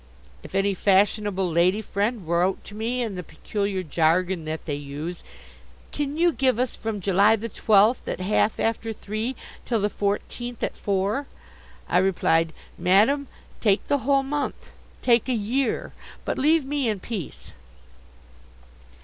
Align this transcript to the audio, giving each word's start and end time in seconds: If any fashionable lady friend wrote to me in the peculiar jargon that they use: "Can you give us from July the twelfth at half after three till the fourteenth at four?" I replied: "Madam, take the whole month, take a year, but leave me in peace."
If 0.41 0.55
any 0.55 0.73
fashionable 0.73 1.47
lady 1.47 1.83
friend 1.83 2.27
wrote 2.27 2.63
to 2.63 2.73
me 2.73 3.03
in 3.03 3.13
the 3.13 3.21
peculiar 3.21 3.83
jargon 3.83 4.45
that 4.45 4.65
they 4.65 4.73
use: 4.73 5.23
"Can 5.91 6.17
you 6.17 6.33
give 6.33 6.57
us 6.57 6.75
from 6.75 7.01
July 7.01 7.35
the 7.35 7.49
twelfth 7.49 8.07
at 8.07 8.19
half 8.19 8.59
after 8.59 8.93
three 8.93 9.35
till 9.63 9.79
the 9.79 9.91
fourteenth 9.91 10.63
at 10.63 10.75
four?" 10.75 11.27
I 11.87 11.99
replied: 11.99 12.51
"Madam, 12.79 13.27
take 13.61 13.87
the 13.89 13.99
whole 13.99 14.23
month, 14.23 14.71
take 15.03 15.29
a 15.29 15.33
year, 15.35 15.93
but 16.25 16.39
leave 16.39 16.65
me 16.65 16.89
in 16.89 16.99
peace." 16.99 17.51